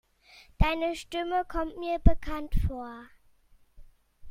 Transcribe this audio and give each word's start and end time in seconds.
Deine 0.57 0.95
Stimme 0.95 1.45
kommt 1.47 1.77
mir 1.77 1.99
bekannt 1.99 2.55
vor. 2.65 2.89